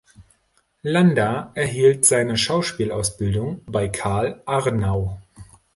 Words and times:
Landa 0.81 1.51
erhielt 1.53 2.07
seine 2.07 2.35
Schauspielausbildung 2.35 3.61
bei 3.67 3.87
Karl 3.87 4.41
Arnau. 4.47 5.21